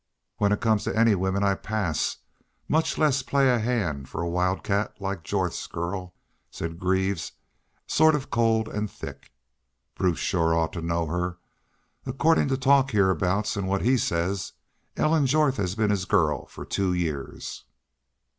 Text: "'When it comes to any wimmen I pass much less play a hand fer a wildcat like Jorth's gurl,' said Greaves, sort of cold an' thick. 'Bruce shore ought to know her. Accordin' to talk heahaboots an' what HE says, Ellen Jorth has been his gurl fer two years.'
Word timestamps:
"'When 0.37 0.51
it 0.51 0.61
comes 0.61 0.83
to 0.85 0.97
any 0.97 1.13
wimmen 1.13 1.43
I 1.43 1.53
pass 1.53 2.17
much 2.67 2.97
less 2.97 3.21
play 3.21 3.49
a 3.51 3.59
hand 3.59 4.09
fer 4.09 4.21
a 4.21 4.27
wildcat 4.27 4.99
like 4.99 5.21
Jorth's 5.23 5.67
gurl,' 5.67 6.15
said 6.49 6.79
Greaves, 6.79 7.33
sort 7.85 8.15
of 8.15 8.31
cold 8.31 8.67
an' 8.67 8.87
thick. 8.87 9.31
'Bruce 9.93 10.17
shore 10.17 10.55
ought 10.55 10.73
to 10.73 10.81
know 10.81 11.05
her. 11.05 11.37
Accordin' 12.07 12.47
to 12.47 12.57
talk 12.57 12.89
heahaboots 12.89 13.55
an' 13.55 13.67
what 13.67 13.83
HE 13.83 13.97
says, 13.97 14.53
Ellen 14.97 15.27
Jorth 15.27 15.57
has 15.57 15.75
been 15.75 15.91
his 15.91 16.05
gurl 16.05 16.47
fer 16.47 16.65
two 16.65 16.93
years.' 16.93 17.63